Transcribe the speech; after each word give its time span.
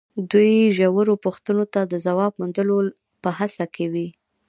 دوی 0.31 0.55
ژورو 0.77 1.13
پوښتنو 1.25 1.63
ته 1.73 1.81
د 1.91 1.93
ځواب 2.05 2.31
موندلو 2.39 2.77
په 3.23 3.29
هڅه 3.39 3.65
کې 3.73 3.85
وي. 3.93 4.07